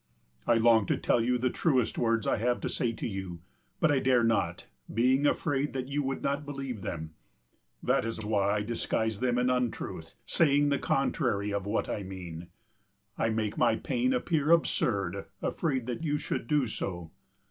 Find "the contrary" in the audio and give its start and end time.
10.69-11.53